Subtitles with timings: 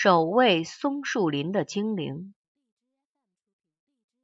[0.00, 2.32] 守卫松树林的精灵，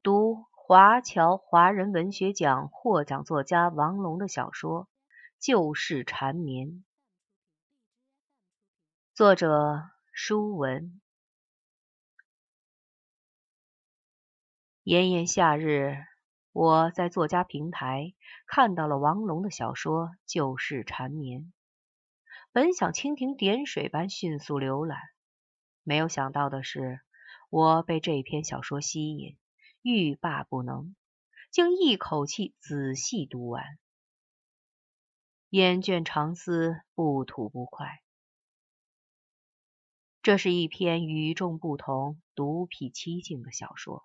[0.04, 4.84] 读华侨华人文学奖获奖作家王龙的小说
[5.40, 6.68] 《旧事缠绵》，
[9.14, 9.82] 作者
[10.12, 11.00] 舒文。
[14.84, 15.96] 炎炎夏日，
[16.52, 18.14] 我在作家平台
[18.46, 21.40] 看到了王龙的小说《旧事缠绵》，
[22.52, 25.00] 本想蜻蜓点水般迅速浏览。
[25.84, 27.00] 没有想到的是，
[27.50, 29.36] 我被这篇小说吸引，
[29.82, 30.96] 欲罢不能，
[31.50, 33.62] 竟一口气仔细读完。
[35.50, 38.00] 厌倦长思，不吐不快。
[40.22, 44.02] 这是一篇与众不同、独辟蹊径的小说。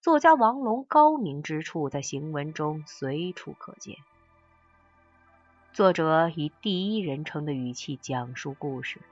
[0.00, 3.98] 作家王龙高明之处，在行文中随处可见。
[5.74, 9.02] 作者以第一人称的语气讲述故事。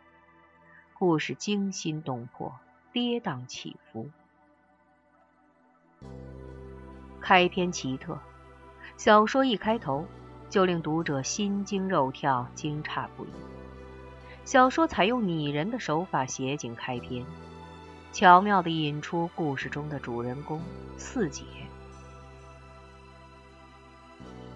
[0.99, 2.53] 故事惊心动魄，
[2.93, 4.11] 跌宕起伏。
[7.21, 8.19] 开篇奇特，
[8.97, 10.07] 小说一开头
[10.51, 13.29] 就令读者心惊肉跳、惊诧不已。
[14.45, 17.25] 小说采用拟人的手法写景开篇，
[18.11, 20.61] 巧妙地引出故事中的主人公
[20.97, 21.45] 四姐。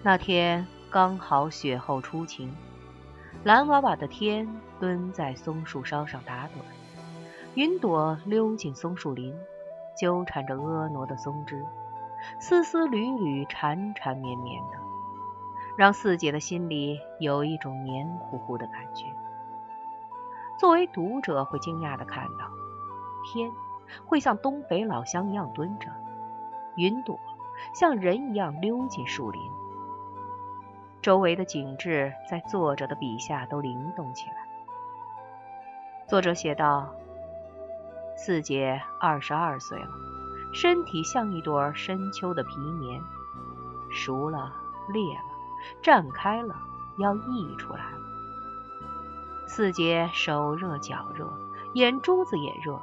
[0.01, 2.53] 那天刚好雪后初晴。
[3.41, 4.47] 蓝瓦瓦的天，
[4.79, 6.49] 蹲在松树梢上打盹。
[7.55, 9.35] 云朵溜进松树林，
[9.97, 11.65] 纠缠着婀娜的松枝，
[12.39, 14.77] 丝丝缕缕，缠缠绵绵的，
[15.77, 19.07] 让四姐的心里有一种黏糊糊的感觉。
[20.57, 22.49] 作为读者，会惊讶的看到，
[23.25, 23.51] 天
[24.05, 25.89] 会像东北老乡一样蹲着，
[26.75, 27.19] 云朵
[27.73, 29.41] 像人一样溜进树林。
[31.03, 34.35] 周围的景致在作者的笔下都灵动起来。
[36.07, 36.95] 作者写道
[38.15, 39.89] ：“四姐二十二岁了，
[40.53, 43.01] 身体像一朵深秋的皮棉，
[43.91, 44.53] 熟了，
[44.87, 45.23] 裂了，
[45.83, 46.55] 绽开了，
[46.97, 47.97] 要溢出来了。
[49.45, 51.29] 四姐手热脚热，
[51.73, 52.81] 眼珠子也热，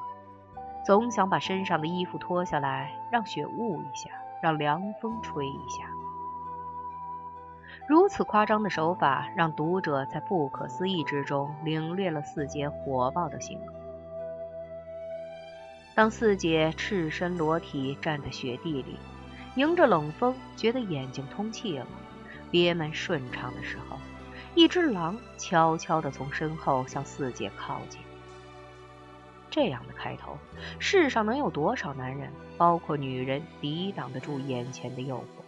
[0.85, 4.11] 总想把身上的衣服脱下来，让雪捂一下，
[4.43, 5.90] 让凉风吹一下。”
[7.91, 13.73] 如此夸张的手法，让读者在不可思议之中领略了四姐火爆的性格。
[15.93, 18.97] 当四姐赤身裸体站在雪地里，
[19.57, 21.87] 迎着冷风，觉得眼睛通气了，
[22.49, 23.99] 憋闷顺畅的时候，
[24.55, 28.01] 一只狼悄悄地从身后向四姐靠近。
[29.51, 30.39] 这样的开头，
[30.79, 35.40] 世上能有多少男人，包括女人，抵挡得住眼前的诱惑？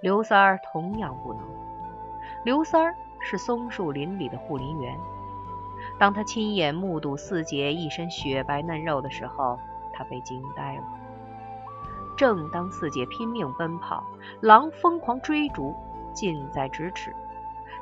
[0.00, 1.42] 刘三儿同样不能。
[2.44, 4.96] 刘三儿是松树林里的护林员。
[5.98, 9.58] 当他亲眼目睹四姐一身雪白嫩肉的时候，
[9.92, 10.82] 他被惊呆了。
[12.16, 14.04] 正当四姐拼命奔跑，
[14.40, 15.74] 狼疯狂追逐，
[16.12, 17.14] 近在咫尺。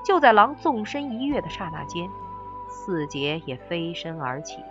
[0.04, 2.08] 就在狼纵身一跃的刹那间，
[2.68, 4.62] 四姐也飞身而起，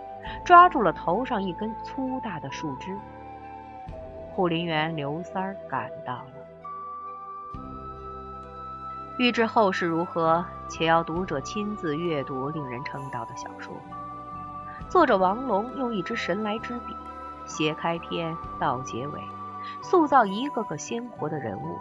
[0.44, 2.96] 抓住了头上一根粗大的树枝。
[4.30, 6.35] 护林员刘三儿赶到了。
[9.18, 13.74] 欲知后事如何，且要读者亲自阅读令人称道的小说。
[14.90, 16.94] 作者王龙用一支神来之笔，
[17.46, 19.20] 写开篇到结尾，
[19.82, 21.78] 塑造一个个鲜活的人物。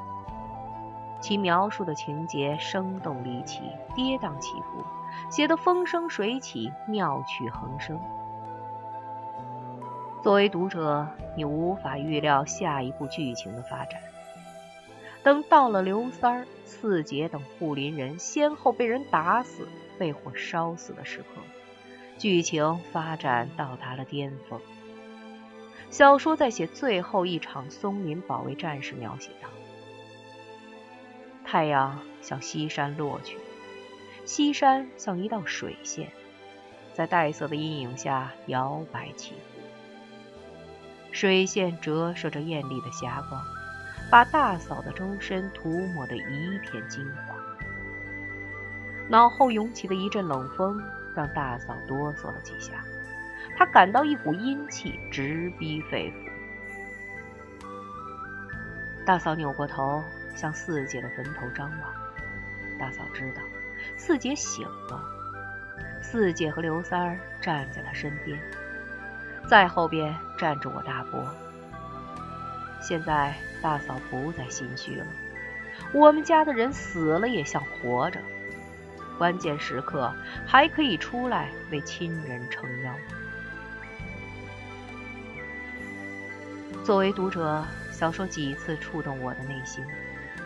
[1.20, 3.64] 其描述的情节生动离奇，
[3.96, 4.84] 跌宕起伏，
[5.30, 8.00] 写得风生水起，妙趣横生。
[10.22, 14.00] 作为读者，你无法预料下一步剧情的发展。
[15.26, 21.42] 等到了刘三儿、四姐等护林人先后被人打死、被火烧死的时刻，
[22.20, 24.62] 剧情发展到达了巅峰。
[25.90, 29.50] 小说在写最后一场松林保卫战时描写道
[31.44, 33.40] ：“太阳向西山落去，
[34.26, 36.12] 西山像一道水线，
[36.94, 39.60] 在黛色的阴影下摇摆起伏，
[41.12, 43.44] 水线折射着艳丽的霞光。”
[44.10, 47.38] 把大嫂的周身涂抹得一片金黄，
[49.10, 50.82] 脑后涌起的一阵冷风
[51.14, 52.84] 让大嫂哆嗦了几下，
[53.58, 56.32] 她感到一股阴气直逼肺腑。
[59.06, 60.02] 大嫂扭过头
[60.34, 61.94] 向四姐的坟头张望，
[62.80, 63.42] 大嫂知道
[63.98, 65.04] 四姐醒了，
[66.02, 68.40] 四姐和刘三儿站在她身边，
[69.50, 71.28] 在后边站着我大伯。
[72.88, 73.34] 现在
[73.64, 75.06] 大嫂不再心虚了，
[75.92, 78.20] 我们家的人死了也像活着。
[79.18, 80.14] 关键时刻
[80.46, 82.94] 还可以出来为亲人撑腰。
[86.84, 89.84] 作为读者，小说几次触动我的内心，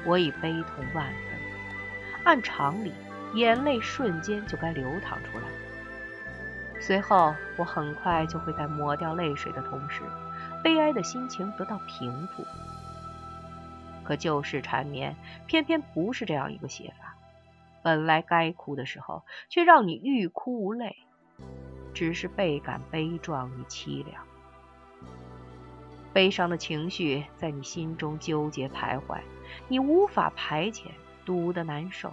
[0.05, 2.23] 我已悲痛万分。
[2.23, 2.93] 按常理，
[3.33, 6.79] 眼泪瞬间就该流淌出来。
[6.79, 10.03] 随后，我很快就会在抹掉泪水的同时，
[10.63, 12.45] 悲哀的心情得到平复。
[14.03, 15.15] 可旧事缠绵，
[15.45, 17.15] 偏偏不是这样一个写法。
[17.81, 20.97] 本来该哭的时候，却让你欲哭无泪，
[21.93, 24.23] 只是倍感悲壮与凄凉。
[26.11, 29.19] 悲伤的情绪在你心中纠结徘徊，
[29.67, 30.87] 你无法排遣，
[31.23, 32.11] 堵得难受。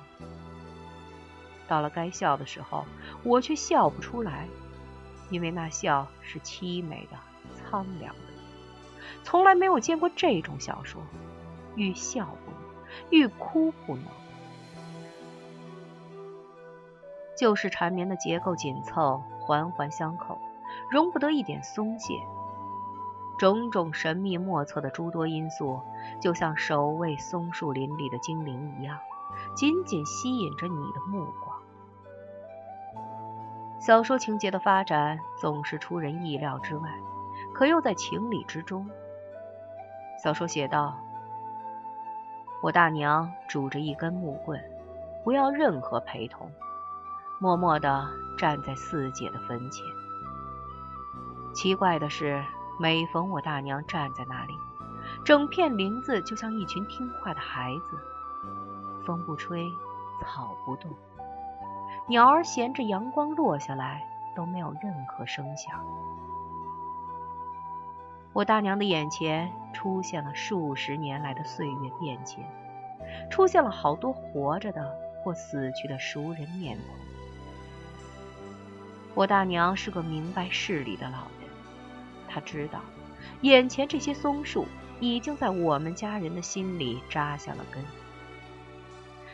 [1.66, 2.84] 到了该笑的时候，
[3.24, 4.46] 我却笑不出来，
[5.30, 7.16] 因为那笑是凄美的、
[7.56, 8.35] 苍凉的。
[9.22, 11.02] 从来没有见过这种小说，
[11.74, 12.60] 欲笑不能，
[13.10, 14.04] 欲哭不能。
[17.36, 20.40] 旧事缠绵的结构紧凑，环环相扣，
[20.90, 22.14] 容不得一点松懈。
[23.38, 25.82] 种种神秘莫测的诸多因素，
[26.20, 28.98] 就像守卫松树林里的精灵一样，
[29.54, 31.58] 紧紧吸引着你的目光。
[33.78, 36.88] 小说情节的发展总是出人意料之外，
[37.56, 38.86] 可又在情理之中。
[40.22, 40.94] 小说写道
[42.62, 44.62] ：“我大娘拄着一根木棍，
[45.24, 46.52] 不要任何陪同，
[47.40, 48.06] 默默地
[48.36, 49.82] 站在四姐的坟前。
[51.54, 52.44] 奇怪的是。”
[52.78, 54.52] 每逢我大娘站在那里，
[55.24, 57.98] 整片林子就像一群听话的孩子，
[59.06, 59.66] 风不吹，
[60.22, 60.90] 草不动，
[62.06, 65.82] 鸟儿衔着阳光落下来都没有任何声响。
[68.36, 72.44] 我大娘的眼前出现了数十年来的岁月变迁，
[73.30, 74.94] 出现了好多活着的
[75.24, 76.94] 或死去的熟人面孔。
[79.14, 81.48] 我大娘是个明白事理的老人。
[82.28, 82.82] 他知道，
[83.40, 84.66] 眼前这些松树
[85.00, 87.82] 已经在我们家人的心里扎下了根。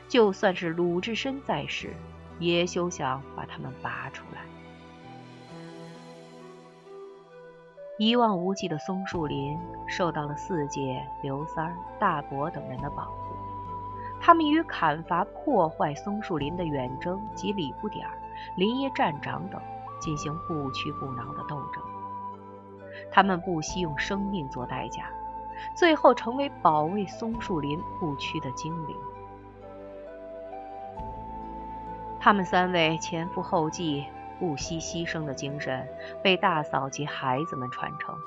[0.09, 1.93] 就算是鲁智深在世，
[2.39, 4.43] 也休想把它们拔出来。
[7.99, 13.35] 一望无际的松树林受到了四姐、刘三儿、大伯等人的保护，
[14.21, 18.13] 他们与砍伐、破坏松树林的远征及李不点儿、
[18.57, 19.61] 林业站长等
[20.01, 21.83] 进行不屈不挠的斗争。
[23.11, 25.05] 他们不惜用生命做代价，
[25.75, 28.97] 最后成为保卫松树林不屈的精灵。
[32.19, 34.07] 他们三位前赴后继、
[34.43, 35.87] 不惜牺牲的精神，
[36.21, 38.19] 被大嫂及孩子们传承，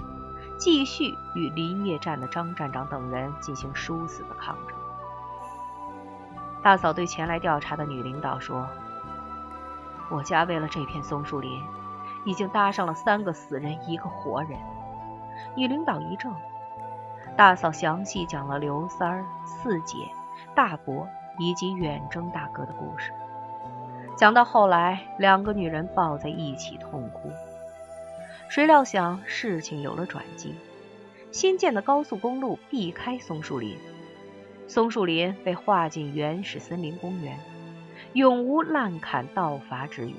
[0.57, 4.77] 继续与林业站的张站长等人进行殊死的抗争。
[6.63, 8.65] 大嫂对前来调查的女领导说
[10.09, 11.61] ：“我家为了这片松树林，
[12.23, 14.57] 已经搭上了三个死人，一个活人。”
[15.53, 16.33] 女领导一怔，
[17.35, 19.97] 大嫂详细讲了刘三儿、四姐、
[20.55, 21.05] 大伯
[21.39, 23.11] 以及远征大哥的故事。
[24.17, 27.31] 讲到后来，两个女人抱在一起痛哭。
[28.47, 30.55] 谁料想事情有了转机，
[31.31, 33.77] 新建的高速公路避开松树林，
[34.67, 37.37] 松树林被划进原始森林公园，
[38.13, 40.15] 永无滥砍盗伐之虞。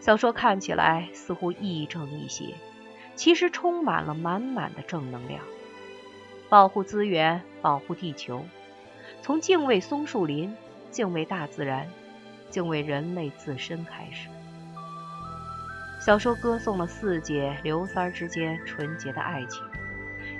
[0.00, 2.54] 小说看起来似乎亦正亦邪。
[3.14, 5.44] 其实充满了满满的正能量，
[6.48, 8.42] 保护资源，保护地球，
[9.20, 10.56] 从敬畏松树林、
[10.92, 11.88] 敬畏大自然、
[12.50, 14.28] 敬畏人类自身开始。
[16.00, 19.64] 小说歌颂了四姐刘三儿之间纯洁的爱情，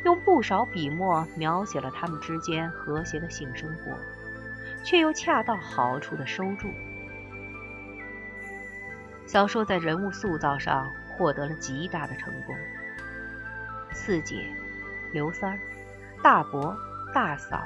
[0.05, 3.99] 用不少笔墨描写了他们之间和谐的性生活，
[4.85, 6.69] 却又恰到好处的收住。
[9.27, 10.89] 小说在人物塑造上。
[11.15, 12.57] 获得了极大的成功。
[13.93, 14.47] 四姐、
[15.13, 15.59] 刘三儿、
[16.23, 16.75] 大伯、
[17.13, 17.63] 大嫂、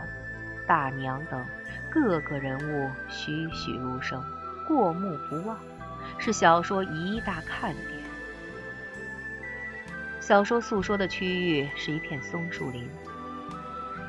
[0.67, 1.45] 大娘等
[1.91, 4.23] 各个人物栩栩如生，
[4.67, 5.59] 过目不忘，
[6.19, 7.87] 是小说一大看点。
[10.21, 12.89] 小说诉说的区域是一片松树林，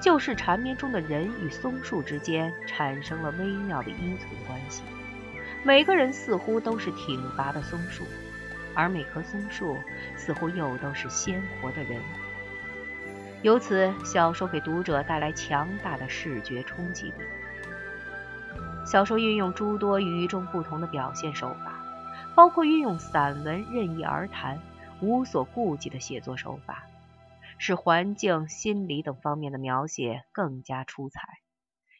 [0.01, 4.81] 旧事缠绵中的人与松树之间产生了微妙的依存关系，
[5.63, 8.03] 每个人似乎都是挺拔的松树。
[8.73, 9.75] 而每棵松树
[10.15, 11.99] 似乎又都是鲜活的人，
[13.43, 17.13] 由此小说给读者带来强大的视觉冲击力。
[18.85, 21.85] 小说运用诸多与众不同的表现手法，
[22.35, 24.59] 包括运用散文任意而谈、
[25.01, 26.87] 无所顾忌的写作手法，
[27.59, 31.21] 使环境、心理等方面的描写更加出彩，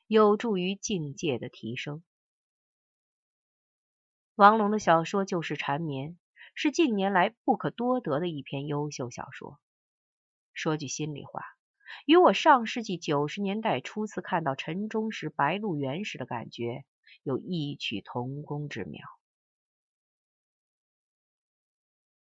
[0.08, 2.01] 有助于境界的提升。
[4.36, 6.12] 王龙的小说就是《缠绵》，
[6.56, 9.60] 是近年来不可多得的一篇优秀小说。
[10.57, 11.43] 说句心里话，
[12.07, 16.83] 与我上世纪九十年代初次看到陈忠实《白鹿原》时的感觉
[17.21, 19.05] 有异曲同工之妙。